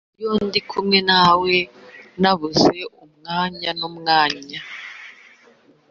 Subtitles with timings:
[0.19, 1.53] iyo ndi kumwe nawe
[2.21, 4.59] nabuze umwanya n'umwanya,